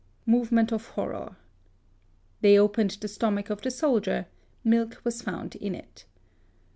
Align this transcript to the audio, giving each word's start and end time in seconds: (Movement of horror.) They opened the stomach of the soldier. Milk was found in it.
(Movement 0.25 0.71
of 0.73 0.87
horror.) 0.87 1.37
They 2.41 2.57
opened 2.57 2.97
the 2.99 3.07
stomach 3.07 3.51
of 3.51 3.61
the 3.61 3.69
soldier. 3.69 4.25
Milk 4.63 4.99
was 5.03 5.21
found 5.21 5.55
in 5.57 5.75
it. 5.75 6.05